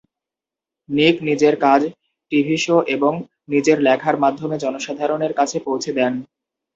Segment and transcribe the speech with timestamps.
[0.89, 1.81] নিক নিজের কাজ
[2.31, 3.13] টিভি শো এবং
[3.49, 6.13] নিজের লেখার মাধ্যমে জনসাধারণের কাছে পৌঁছে দেন।